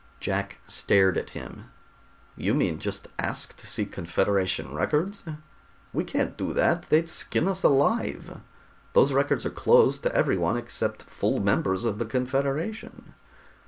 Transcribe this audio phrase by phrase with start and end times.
[0.19, 1.65] Jack stared at him.
[2.35, 5.23] "You mean just ask to see Confederation records?
[5.93, 8.41] We can't do that, they'd skin us alive.
[8.93, 13.13] Those records are closed to everyone except full members of the Confederation."